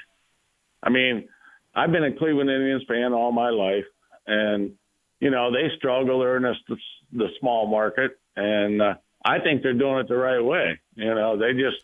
[0.82, 1.28] I mean,
[1.74, 3.86] I've been a Cleveland Indians fan all my life,
[4.28, 4.74] and
[5.20, 6.20] you know they struggle.
[6.20, 6.78] They're in the,
[7.12, 8.94] the small market, and uh,
[9.24, 10.80] I think they're doing it the right way.
[10.96, 11.78] You know, they just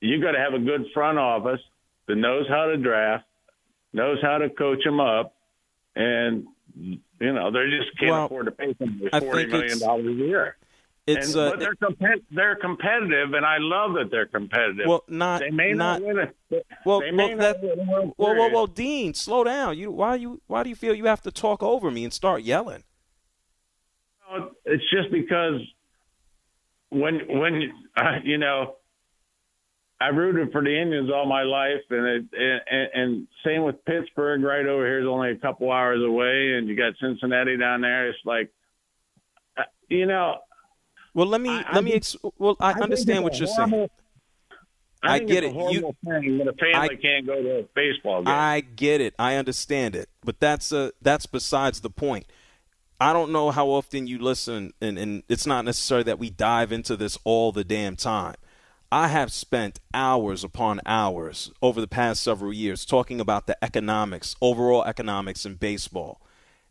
[0.00, 1.60] you got to have a good front office
[2.08, 3.24] that knows how to draft,
[3.92, 5.34] knows how to coach them up,
[5.94, 10.12] and you know they just can't well, afford to pay them forty million dollars a
[10.12, 10.56] year.
[11.06, 14.86] It's and, uh, but they're compet- they're competitive, and I love that they're competitive.
[14.88, 16.66] Well, not they may not, not win it.
[16.84, 19.78] Well, they well, may that, win well, well, well, Dean, slow down.
[19.78, 22.42] You why you why do you feel you have to talk over me and start
[22.42, 22.82] yelling?
[24.64, 25.60] It's just because
[26.90, 28.76] when when uh, you know
[30.00, 32.24] I rooted for the Indians all my life, and it
[32.70, 34.42] and, and same with Pittsburgh.
[34.42, 38.08] Right over here is only a couple hours away, and you got Cincinnati down there.
[38.08, 38.50] It's like,
[39.56, 40.36] uh, you know.
[41.14, 41.92] Well, let me I, let I me.
[41.94, 43.90] Ex- well, I, I understand what you're horrible- saying.
[45.02, 45.54] I, get it.
[45.54, 48.34] a You- thing a family can't go to a baseball game.
[48.34, 49.14] I get it.
[49.18, 50.08] I understand it.
[50.24, 52.26] But that's uh that's besides the point.
[52.98, 56.72] I don't know how often you listen and, and it's not necessary that we dive
[56.72, 58.34] into this all the damn time.
[58.90, 64.36] I have spent hours upon hours over the past several years talking about the economics,
[64.40, 66.20] overall economics in baseball.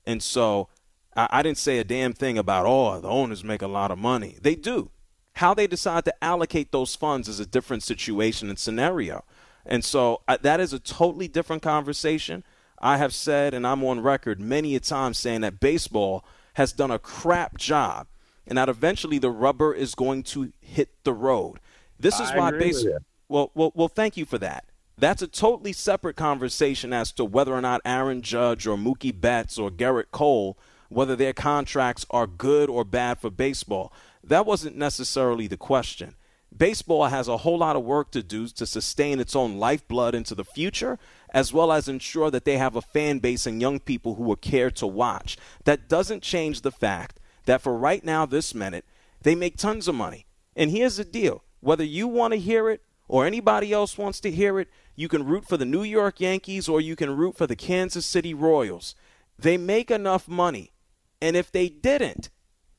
[0.06, 0.70] And so
[1.16, 3.98] I, I didn't say a damn thing about, oh, the owners make a lot of
[3.98, 4.38] money.
[4.42, 4.92] They do.
[5.34, 9.26] How they decide to allocate those funds is a different situation and scenario.
[9.66, 12.46] And so I, that is a totally different conversation.
[12.80, 16.92] I have said, and I'm on record many a time saying that baseball has done
[16.92, 18.08] a crap job
[18.48, 21.60] and that eventually the rubber is going to hit the road.
[22.00, 22.92] This is I why agree with baseball.
[22.92, 23.00] you.
[23.28, 23.88] Well, well, well.
[23.88, 24.66] Thank you for that.
[24.98, 29.58] That's a totally separate conversation as to whether or not Aaron Judge or Mookie Betts
[29.58, 30.58] or Gerrit Cole,
[30.90, 33.92] whether their contracts are good or bad for baseball.
[34.24, 36.16] That wasn't necessarily the question.
[36.56, 40.34] Baseball has a whole lot of work to do to sustain its own lifeblood into
[40.34, 40.98] the future,
[41.34, 44.38] as well as ensure that they have a fan base and young people who will
[44.38, 45.38] care to watch.
[45.66, 48.86] That doesn't change the fact that for right now, this minute,
[49.22, 50.26] they make tons of money.
[50.56, 54.32] And here's the deal whether you want to hear it or anybody else wants to
[54.32, 57.48] hear it, you can root for the New York Yankees or you can root for
[57.48, 58.96] the Kansas City Royals.
[59.38, 60.72] They make enough money.
[61.22, 62.30] And if they didn't,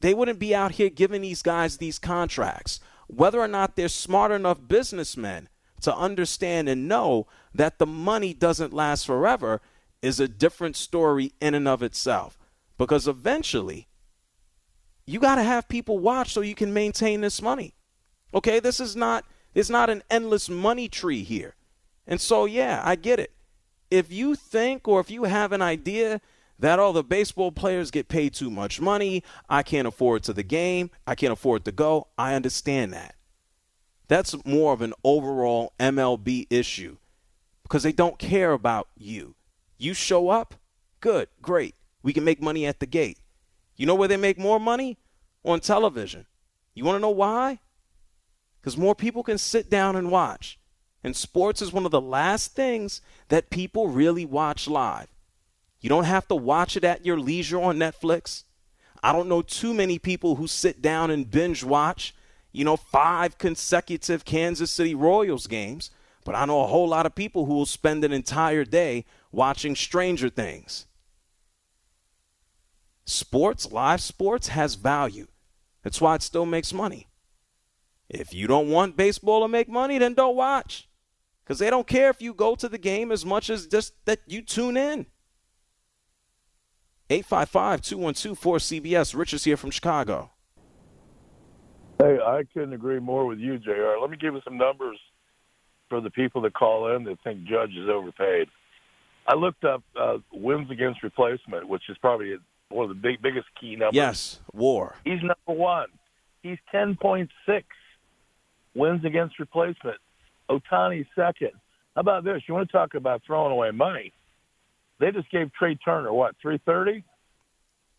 [0.00, 2.80] they wouldn't be out here giving these guys these contracts.
[3.06, 5.48] Whether or not they're smart enough businessmen
[5.82, 9.60] to understand and know that the money doesn't last forever
[10.02, 12.38] is a different story in and of itself.
[12.78, 13.88] Because eventually,
[15.06, 17.75] you got to have people watch so you can maintain this money.
[18.36, 19.24] Okay, this is not
[19.54, 21.54] it's not an endless money tree here.
[22.06, 23.32] And so yeah, I get it.
[23.90, 26.20] If you think or if you have an idea
[26.58, 30.42] that all the baseball players get paid too much money, I can't afford to the
[30.42, 33.14] game, I can't afford to go, I understand that.
[34.08, 36.98] That's more of an overall MLB issue
[37.62, 39.34] because they don't care about you.
[39.78, 40.54] You show up,
[41.00, 41.74] good, great.
[42.02, 43.18] We can make money at the gate.
[43.76, 44.98] You know where they make more money?
[45.42, 46.26] On television.
[46.74, 47.60] You want to know why?
[48.66, 50.58] Because more people can sit down and watch.
[51.04, 55.06] And sports is one of the last things that people really watch live.
[55.80, 58.42] You don't have to watch it at your leisure on Netflix.
[59.04, 62.12] I don't know too many people who sit down and binge watch,
[62.50, 65.92] you know, five consecutive Kansas City Royals games,
[66.24, 69.76] but I know a whole lot of people who will spend an entire day watching
[69.76, 70.86] Stranger Things.
[73.04, 75.28] Sports, live sports has value.
[75.84, 77.06] That's why it still makes money.
[78.08, 80.88] If you don't want baseball to make money, then don't watch.
[81.42, 84.20] Because they don't care if you go to the game as much as just that
[84.26, 85.06] you tune in.
[87.08, 89.16] 855 212 4CBS.
[89.16, 90.30] Rich is here from Chicago.
[91.98, 93.96] Hey, I couldn't agree more with you, Jr.
[94.00, 94.98] Let me give you some numbers
[95.88, 98.48] for the people that call in that think Judge is overpaid.
[99.28, 102.36] I looked up uh, wins against replacement, which is probably
[102.68, 103.94] one of the big biggest key numbers.
[103.94, 104.96] Yes, WAR.
[105.04, 105.88] He's number one.
[106.42, 107.66] He's ten point six
[108.76, 109.96] wins against replacement.
[110.50, 111.52] Ohtani second.
[111.94, 112.42] How about this?
[112.46, 114.12] You want to talk about throwing away money?
[115.00, 117.04] They just gave Trea Turner what three thirty?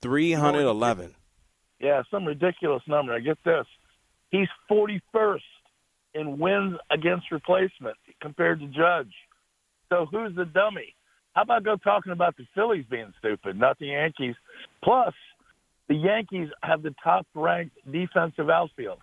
[0.01, 1.15] 311.
[1.79, 3.13] Yeah, some ridiculous number.
[3.13, 3.65] I get this.
[4.29, 5.39] He's 41st
[6.13, 9.13] in wins against replacement compared to Judge.
[9.89, 10.95] So who's the dummy?
[11.33, 14.35] How about go talking about the Phillies being stupid, not the Yankees?
[14.83, 15.13] Plus,
[15.87, 18.99] the Yankees have the top ranked defensive outfield,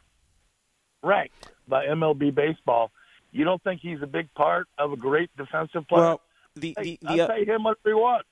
[1.04, 2.90] ranked by MLB Baseball.
[3.32, 6.02] You don't think he's a big part of a great defensive player?
[6.02, 6.20] Well,
[6.54, 8.28] the, the, the, I'll pay him what he wants.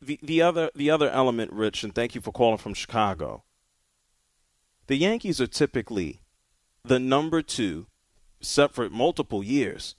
[0.00, 3.44] the, the other the other element, Rich, and thank you for calling from Chicago.
[4.86, 6.20] The Yankees are typically
[6.84, 7.86] the number two,
[8.40, 9.96] except for multiple years,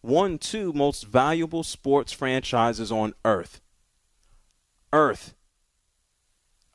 [0.00, 3.60] one, two most valuable sports franchises on earth.
[4.92, 5.34] Earth.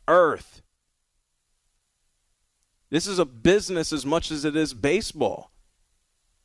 [0.07, 0.61] Earth.
[2.89, 5.51] This is a business as much as it is baseball.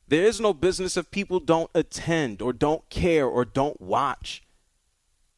[0.07, 4.43] There is no business if people don't attend or don't care or don't watch.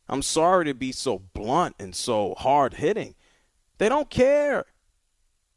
[0.09, 3.15] I'm sorry to be so blunt and so hard hitting.
[3.77, 4.65] They don't care.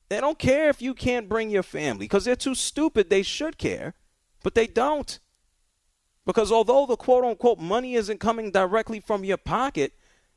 [0.08, 3.10] They don't care if you can't bring your family because they're too stupid.
[3.10, 3.94] They should care,
[4.42, 5.18] but they don't.
[6.24, 9.92] Because although the quote unquote money isn't coming directly from your pocket,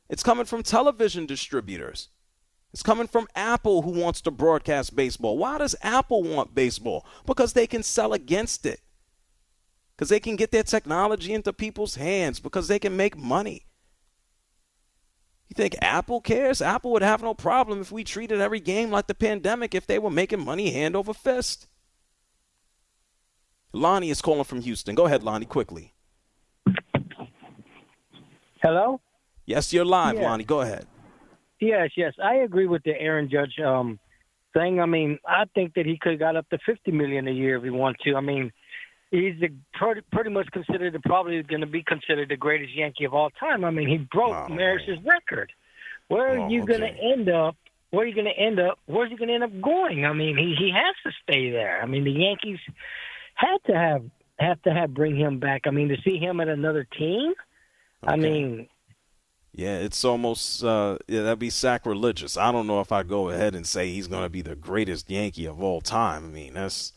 [0.08, 2.08] it's coming from television distributors.
[2.72, 5.36] It's coming from Apple, who wants to broadcast baseball.
[5.36, 7.04] Why does Apple want baseball?
[7.26, 8.80] Because they can sell against it.
[9.94, 13.66] Because they can get their technology into people's hands, because they can make money.
[15.48, 16.62] You think Apple cares?
[16.62, 19.98] Apple would have no problem if we treated every game like the pandemic if they
[19.98, 21.66] were making money hand over fist.
[23.74, 24.94] Lonnie is calling from Houston.
[24.94, 25.92] Go ahead, Lonnie, quickly.
[28.62, 29.00] Hello?
[29.44, 30.22] Yes, you're live, Yeah.
[30.22, 30.44] Lonnie.
[30.44, 30.86] Go ahead.
[31.62, 32.12] Yes, yes.
[32.22, 34.00] I agree with the Aaron Judge um,
[34.52, 34.80] thing.
[34.80, 37.56] I mean, I think that he could have got up to fifty million a year
[37.56, 38.16] if he wanted to.
[38.16, 38.52] I mean,
[39.12, 43.14] he's the, pretty, pretty much considered probably going to be considered the greatest Yankee of
[43.14, 43.64] all time.
[43.64, 45.52] I mean, he broke Maris's record.
[46.08, 47.56] Where are Oh, you going to end up?
[47.90, 48.80] Where are you going to end up?
[48.86, 50.04] Where's he going to end up going?
[50.04, 51.80] I mean, he he has to stay there.
[51.80, 52.58] I mean, the Yankees
[53.34, 54.02] had to have
[54.38, 55.62] have to have bring him back.
[55.66, 57.34] I mean, to see him at another team.
[58.04, 58.66] I mean,
[59.54, 62.38] Yeah, it's almost uh, yeah, that'd be sacrilegious.
[62.38, 65.10] I don't know if I'd go ahead and say he's going to be the greatest
[65.10, 66.24] Yankee of all time.
[66.24, 66.94] I mean, that's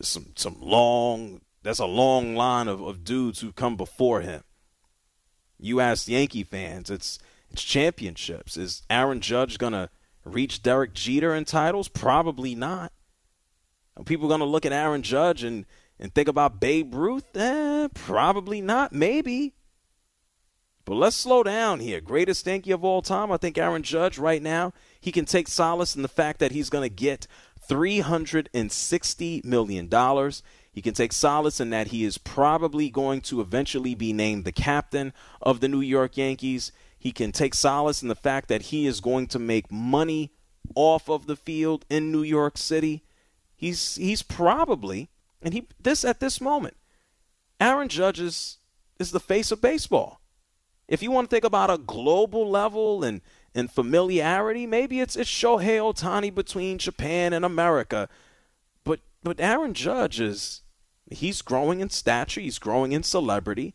[0.00, 1.40] some some long.
[1.62, 4.42] That's a long line of, of dudes who come before him.
[5.58, 7.18] You ask Yankee fans, it's
[7.50, 8.56] it's championships.
[8.56, 9.88] Is Aaron Judge to
[10.24, 11.88] reach Derek Jeter in titles?
[11.88, 12.92] Probably not.
[13.96, 15.64] Are people to look at Aaron Judge and
[15.98, 17.34] and think about Babe Ruth?
[17.34, 18.92] Eh, probably not.
[18.92, 19.54] Maybe.
[20.84, 22.00] But let's slow down here.
[22.00, 23.30] Greatest Yankee of all time.
[23.30, 26.70] I think Aaron Judge right now, he can take solace in the fact that he's
[26.70, 27.26] going to get
[27.68, 30.32] $360 million.
[30.72, 34.52] He can take solace in that he is probably going to eventually be named the
[34.52, 36.72] captain of the New York Yankees.
[36.98, 40.32] He can take solace in the fact that he is going to make money
[40.74, 43.04] off of the field in New York City.
[43.54, 45.10] He's he's probably
[45.42, 46.76] and he this at this moment,
[47.60, 48.58] Aaron Judge is,
[48.98, 50.21] is the face of baseball.
[50.92, 53.22] If you want to think about a global level and,
[53.54, 58.10] and familiarity, maybe it's it's Shohei Ohtani between Japan and America.
[58.84, 60.60] But but Aaron Judge is
[61.10, 63.74] he's growing in stature, he's growing in celebrity,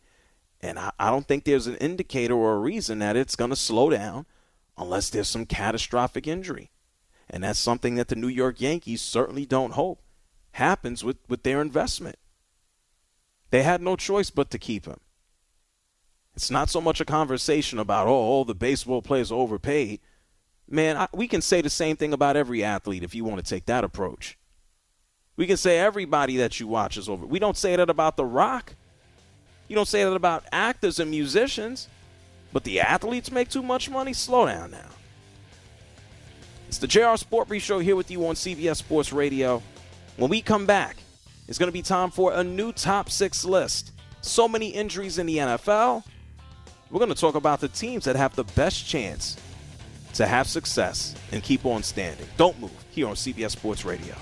[0.60, 3.90] and I, I don't think there's an indicator or a reason that it's gonna slow
[3.90, 4.24] down
[4.76, 6.70] unless there's some catastrophic injury.
[7.28, 10.00] And that's something that the New York Yankees certainly don't hope
[10.52, 12.16] happens with, with their investment.
[13.50, 15.00] They had no choice but to keep him.
[16.38, 19.98] It's not so much a conversation about, oh, all the baseball players overpaid.
[20.70, 23.44] Man, I, we can say the same thing about every athlete if you want to
[23.44, 24.38] take that approach.
[25.34, 27.26] We can say everybody that you watch is over.
[27.26, 28.76] We don't say that about The Rock.
[29.66, 31.88] You don't say that about actors and musicians.
[32.52, 34.12] But the athletes make too much money?
[34.12, 34.90] Slow down now.
[36.68, 39.60] It's the JR Sport Brief Show here with you on CBS Sports Radio.
[40.16, 40.98] When we come back,
[41.48, 43.90] it's going to be time for a new top six list.
[44.20, 46.04] So many injuries in the NFL.
[46.90, 49.36] We're going to talk about the teams that have the best chance
[50.14, 52.26] to have success and keep on standing.
[52.38, 54.14] Don't move here on CBS Sports Radio.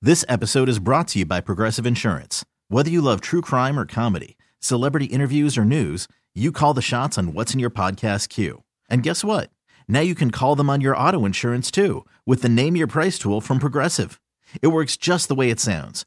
[0.00, 2.44] This episode is brought to you by Progressive Insurance.
[2.68, 7.18] Whether you love true crime or comedy, celebrity interviews or news, you call the shots
[7.18, 8.62] on what's in your podcast queue.
[8.88, 9.50] And guess what?
[9.88, 13.18] Now you can call them on your auto insurance too with the Name Your Price
[13.18, 14.20] tool from Progressive.
[14.62, 16.06] It works just the way it sounds.